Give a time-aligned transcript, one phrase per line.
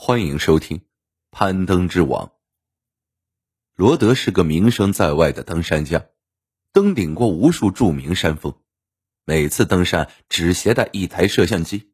[0.00, 0.78] 欢迎收听
[1.32, 2.26] 《攀登之王》。
[3.74, 6.06] 罗德是个名声在外的登山家，
[6.72, 8.54] 登顶过无数著名山峰。
[9.24, 11.90] 每次登山只携带一台摄像机，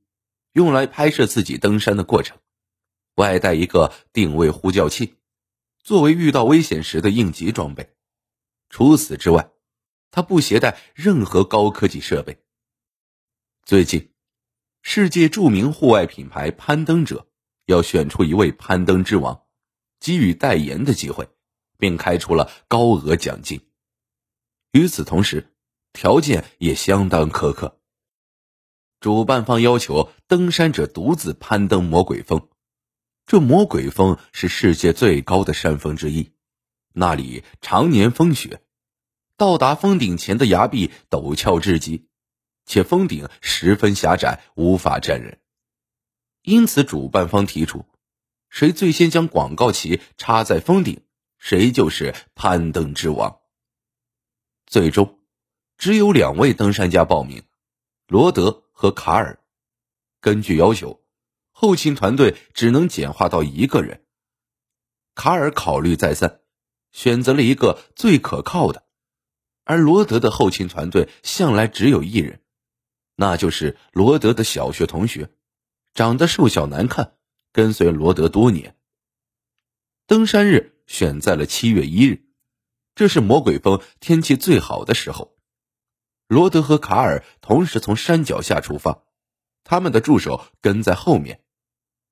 [0.52, 2.38] 用来拍摄自己登山的过程，
[3.14, 5.14] 外带一个定位呼叫器，
[5.82, 7.96] 作为遇到危险时的应急装备。
[8.68, 9.50] 除此之外，
[10.10, 12.38] 他不携带任何高科技设备。
[13.64, 14.12] 最近，
[14.82, 17.30] 世界著名户外品牌攀登者。
[17.66, 19.42] 要选出一位攀登之王，
[20.00, 21.28] 给予代言的机会，
[21.78, 23.60] 并开出了高额奖金。
[24.72, 25.54] 与此同时，
[25.92, 27.80] 条件也相当苛刻。
[29.00, 32.48] 主办方要求登山者独自攀登魔鬼峰，
[33.26, 36.32] 这魔鬼峰是世界最高的山峰之一，
[36.92, 38.62] 那里常年风雪，
[39.36, 42.08] 到达峰顶前的崖壁陡峭至极，
[42.64, 45.38] 且峰顶十分狭窄，无法站人。
[46.44, 47.86] 因此，主办方提出，
[48.50, 51.00] 谁最先将广告旗插在峰顶，
[51.38, 53.40] 谁就是攀登之王。
[54.66, 55.20] 最终，
[55.78, 57.44] 只有两位登山家报名，
[58.06, 59.40] 罗德和卡尔。
[60.20, 61.02] 根据要求，
[61.50, 64.04] 后勤团队只能简化到一个人。
[65.14, 66.40] 卡尔考虑再三，
[66.92, 68.84] 选择了一个最可靠的，
[69.64, 72.42] 而罗德的后勤团队向来只有一人，
[73.16, 75.30] 那就是罗德的小学同学。
[75.94, 77.14] 长得瘦小难看，
[77.52, 78.76] 跟随罗德多年。
[80.08, 82.26] 登山日选在了七月一日，
[82.96, 85.36] 这是魔鬼峰天气最好的时候。
[86.26, 89.04] 罗德和卡尔同时从山脚下出发，
[89.62, 91.44] 他们的助手跟在后面。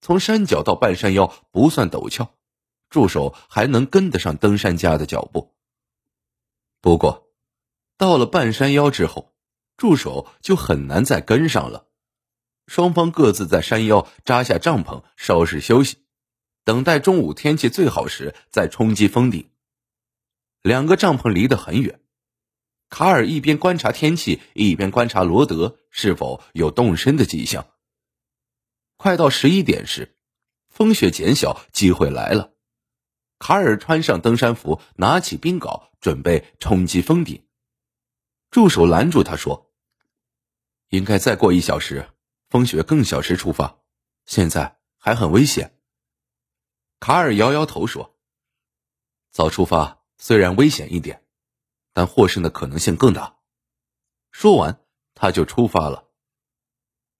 [0.00, 2.36] 从山脚到半山腰不算陡峭，
[2.88, 5.56] 助手还能跟得上登山家的脚步。
[6.80, 7.32] 不过，
[7.96, 9.34] 到了半山腰之后，
[9.76, 11.88] 助手就很难再跟上了。
[12.72, 15.98] 双方各自在山腰扎下帐篷，稍事休息，
[16.64, 19.50] 等待中午天气最好时再冲击峰顶。
[20.62, 22.00] 两个帐篷离得很远，
[22.88, 27.66] 卡尔一边观察天气，一边观察罗德是否有动身的迹象。
[28.96, 30.16] 快到十一点时，
[30.70, 32.54] 风雪减小，机会来了。
[33.38, 37.44] 卡尔穿上登山服，拿起冰镐，准备冲击峰顶。
[38.50, 39.70] 助手拦住他说
[40.88, 42.08] ：“应该再过一小时。”
[42.52, 43.78] 风雪更小时出发，
[44.26, 45.74] 现在还很危险。
[47.00, 48.14] 卡尔摇摇头说
[49.32, 51.24] ：“早出发虽然危险一点，
[51.94, 53.38] 但获胜的可能性更大。”
[54.32, 56.10] 说完，他就出发了。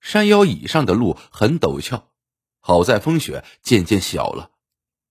[0.01, 2.11] 山腰以上的路很陡峭，
[2.59, 4.51] 好在风雪渐渐小了。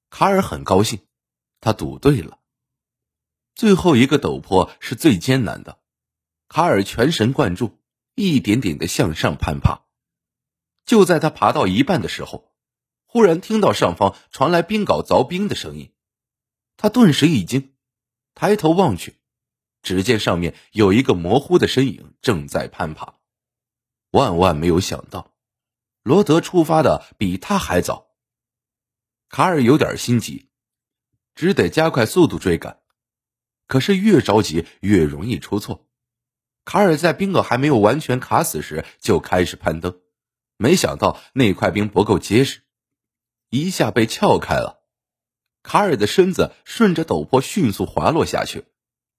[0.09, 1.05] 卡尔很高兴，
[1.61, 2.39] 他赌对了。
[3.57, 5.81] 最后一个陡坡是最艰难的，
[6.47, 7.77] 卡尔全神贯注，
[8.15, 9.83] 一点点的向上攀爬。
[10.85, 12.53] 就在他爬到一半的时候，
[13.07, 15.93] 忽然听到上方传来冰镐凿冰的声音，
[16.77, 17.75] 他顿时一惊，
[18.35, 19.19] 抬头望去，
[19.83, 23.15] 只见上面有一个模糊的身影正在攀爬。
[24.11, 25.35] 万万没有想到，
[26.03, 28.09] 罗德出发的比他还早。
[29.29, 30.51] 卡尔有点心急，
[31.35, 32.81] 只得加快速度追赶。
[33.67, 35.89] 可是越着急越容易出错。
[36.67, 40.02] 卡尔在冰镐还没有完全卡死时就开始攀登。
[40.63, 42.63] 没想到那块冰不够结实，
[43.51, 44.79] 一下被撬开了。
[45.65, 48.67] 卡尔的身子顺着陡坡迅速滑落下去，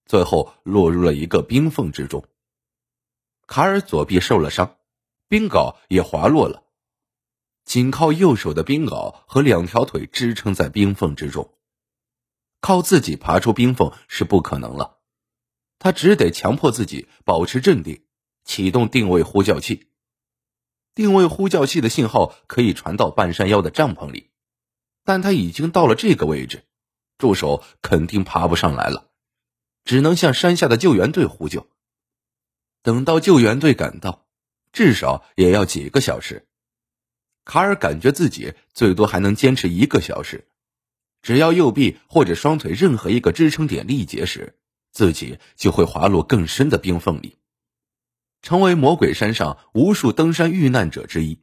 [0.06, 2.24] 最后落入了一个冰缝之中。
[3.46, 4.78] 卡尔左臂受了伤，
[5.28, 6.64] 冰镐也滑落了，
[7.66, 11.54] 仅靠右手的冰镐和两条腿支撑在冰缝之中，
[12.62, 15.00] 靠自己爬出冰缝是不可能了。
[15.78, 18.06] 他只得强迫自己保持镇定，
[18.46, 19.90] 启动定位呼叫器。
[20.96, 24.30] 定位呼叫器的信号可以传到半山腰的帐篷里，
[25.04, 26.66] 但他已经到了这个位置，
[27.18, 29.09] 助手肯定爬不上来了，
[29.84, 31.68] 只能向山下的救援队呼救。
[32.84, 34.28] 等到救援队赶到，
[34.72, 36.48] 至少也要几个小时。
[37.46, 40.48] 卡尔感觉自己最多还能坚持一个小时，
[41.22, 44.57] 只要右臂或者双腿任何一个支撑点力竭时，
[44.92, 47.38] 自己就会滑落更深的冰缝里。
[48.44, 51.40] 成为魔鬼山上无数登山遇难者之一。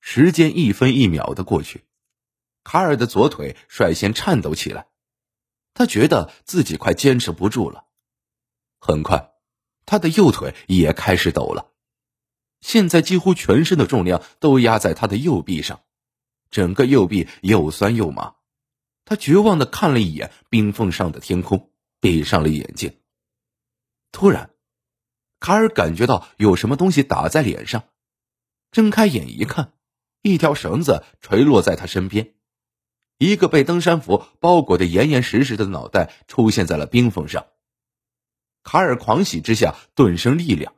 [0.00, 1.84] 时间一分一秒的过去，
[2.64, 4.88] 卡尔的左腿率先颤抖起来，
[5.72, 7.86] 他觉得自己快坚持不住了。
[8.80, 9.32] 很快，
[9.86, 11.70] 他的右腿也开始抖了，
[12.60, 15.80] 现在几乎全身的重量都压在他的右臂上，
[16.50, 18.34] 整个右臂又酸又麻。
[19.04, 21.70] 他绝望的看了一眼冰缝上的天空，
[22.00, 22.98] 闭上了眼睛。
[24.10, 24.53] 突然。
[25.44, 27.84] 卡尔感觉到有什么东西打在脸上，
[28.70, 29.74] 睁开眼一看，
[30.22, 32.32] 一条绳子垂落在他身边，
[33.18, 37.44] 一个被登山服包裹的严严实实的脑袋出现在了冰缝上。
[38.62, 40.72] 卡尔狂喜之下顿生力量，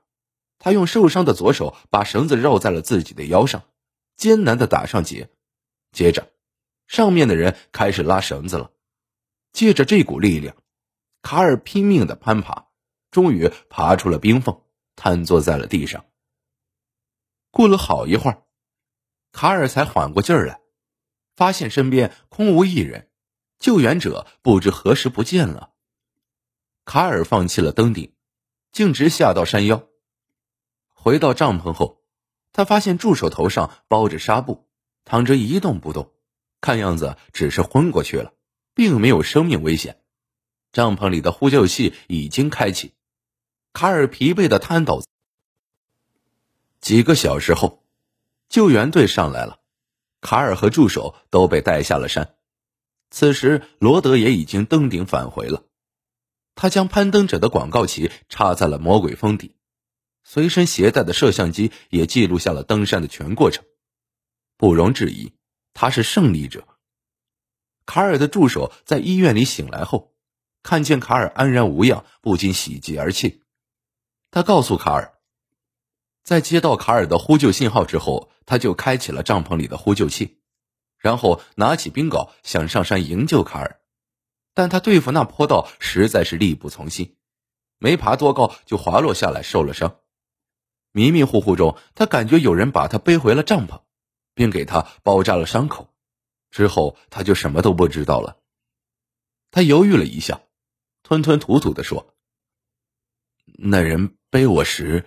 [0.58, 3.62] 他用受伤的左手把绳子绕在了自己的腰上，
[4.16, 5.30] 艰难的打上结，
[5.92, 6.32] 接着，
[6.88, 8.72] 上面的人开始拉绳子了。
[9.52, 10.56] 借着这股力量，
[11.22, 12.66] 卡尔拼命的攀爬，
[13.16, 14.60] 终于爬出了冰缝，
[14.94, 16.04] 瘫坐在了地上。
[17.50, 18.42] 过了好一会儿，
[19.32, 20.60] 卡尔才缓过劲儿来，
[21.34, 23.08] 发现身边空无一人，
[23.58, 25.72] 救援者不知何时不见了。
[26.84, 28.12] 卡尔放弃了登顶，
[28.70, 29.88] 径直下到山腰。
[30.92, 32.04] 回到帐篷后，
[32.52, 34.68] 他发现助手头上包着纱布，
[35.06, 36.12] 躺着一动不动，
[36.60, 38.34] 看样子只是昏过去了。
[38.74, 40.02] 并没有生命危险，
[40.70, 42.92] 帐篷里的呼救器已经开启。
[43.76, 45.02] 卡尔疲惫的瘫倒。
[46.81, 47.84] 几个小时后，
[48.49, 49.61] 救援队上来了，
[50.23, 52.37] 卡尔和助手都被带下了山。
[53.11, 55.64] 此时，罗德也已经登顶返回了。
[56.55, 59.55] 他将攀登者的广告旗插在了魔鬼峰底，
[60.25, 63.62] 随身携带的摄像机也记录下了登山的全过程。
[64.56, 65.34] 不容置疑，
[65.75, 66.67] 他是胜利者。
[67.84, 70.14] 卡尔的助手在医院里醒来后，
[70.62, 73.43] 看见卡尔安然无恙，不禁喜极而泣。
[74.36, 75.14] 他告诉卡尔，
[76.22, 80.42] 在接到卡尔的呼救信号之后，他就开启了帐篷里的呼救器，
[80.98, 83.80] 然后拿起冰镐想上山营救卡尔，
[84.52, 87.16] 但他对付那坡道实在是力不从心，
[87.78, 90.00] 没爬多高就滑落下来受了伤。
[90.92, 93.80] 迷迷糊糊中，他感觉有人把他背回了帐篷，
[94.34, 95.88] 并给他包扎了伤口。
[96.50, 98.36] 之后他就什么都不知道了。
[99.50, 100.42] 他犹豫了一下，
[101.02, 102.14] 吞吞吐吐的说
[103.58, 105.06] ：“那人背我时，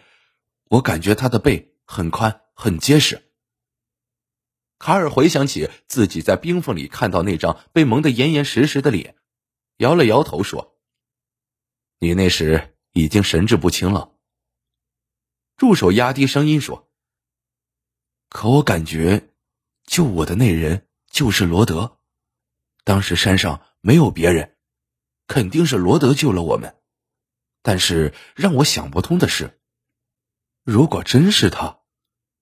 [0.66, 3.32] 我感觉他的背很宽很结实。”
[4.80, 9.16] 卡尔回想起自己在冰缝里看到那张被蒙得严严实实的脸，
[9.78, 10.78] 摇了摇头说
[12.00, 14.14] ：“你那时已经神志不清了。”
[15.58, 16.90] 助手压低声音说
[18.30, 19.30] ：“可我感觉，
[19.86, 21.98] 救我的那人。”就是罗德，
[22.84, 24.56] 当时山上没有别人，
[25.26, 26.78] 肯定是罗德救了我们。
[27.70, 29.60] 但是让我想不通的是，
[30.64, 31.82] 如果真是他，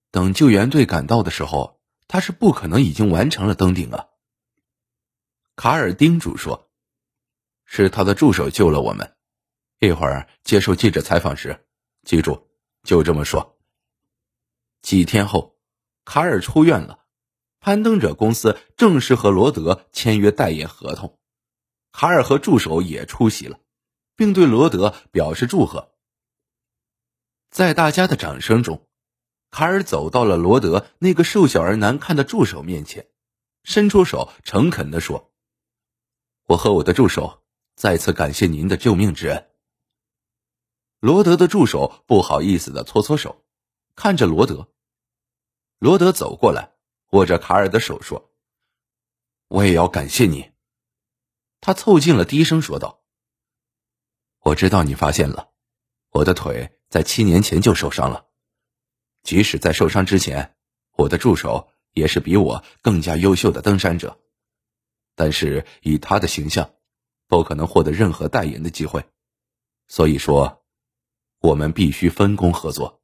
[0.10, 4.08] 等救援队赶到的时候，他是不可能已经完成了登顶啊。
[5.58, 6.72] 卡尔叮嘱说
[7.68, 9.18] ：“是他的助手救了我们。
[9.80, 11.68] 一会儿接受记者采访时，
[12.04, 12.48] 记住，
[12.84, 13.60] 就这么说。”
[14.82, 15.58] 几天后，
[16.06, 17.04] 卡尔出院了。
[17.60, 21.20] 攀登者公司正式和罗德签约代言合同，
[21.92, 23.60] 卡尔和助手也出席了，
[24.18, 25.94] 并对罗德表示祝贺。
[27.50, 28.86] 在大家的掌声中，
[29.52, 33.08] 卡尔走到了罗德那个瘦小而难看的助手面前，
[33.64, 35.32] 伸出手，诚恳地说
[36.48, 37.42] ：“我和我的助手
[37.76, 39.50] 再次感谢您的救命之恩。”
[41.00, 43.46] 罗德的助手不好意思的搓搓手，
[43.96, 44.68] 看着罗德。
[45.80, 46.74] 罗德走过来。
[47.12, 48.34] 握着卡尔的手说
[49.48, 50.52] ：“我也要感谢你。”
[51.62, 52.97] 他凑近了，低声说道
[54.48, 55.50] ：“我知道你发现了，
[56.10, 58.28] 我的腿在七年前就受伤了。
[59.22, 60.56] 即使在受伤之前，
[60.94, 64.18] 我的助手也是比我更加优秀的登山者。
[65.16, 66.70] 但是以他的形象，
[67.28, 69.04] 不可能获得任何代言的机会。
[69.90, 70.64] 所以说，
[71.42, 72.97] 我们必须分工合作。”